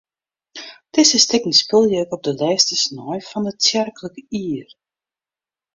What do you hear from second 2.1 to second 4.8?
op de lêste snein fan it tsjerklik jier.